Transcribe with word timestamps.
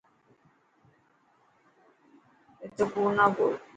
اتو 2.63 2.83
ڪوڙ 2.93 3.09
نا 3.17 3.25
ٻول. 3.35 3.53